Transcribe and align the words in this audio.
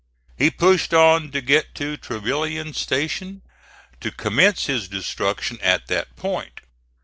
He 0.35 0.49
pushed 0.49 0.95
on 0.95 1.29
to 1.29 1.41
get 1.41 1.75
to 1.75 1.95
Trevilian 1.95 2.73
Station 2.73 3.43
to 3.99 4.09
commence 4.09 4.65
his 4.65 4.87
destruction 4.87 5.59
at 5.61 5.85
that 5.89 6.15
point. 6.15 6.61